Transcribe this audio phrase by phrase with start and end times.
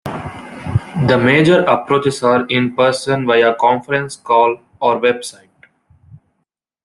[0.05, 5.49] The major approaches are "in person", via "conference call" or "website".